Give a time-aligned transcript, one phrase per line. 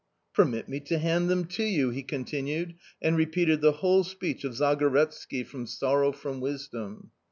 [0.33, 4.53] "Permit me to hand them to you!" he continued, and repeated the whole speech of
[4.53, 7.11] Zagoryetsky from "Sorrow from Wisdom."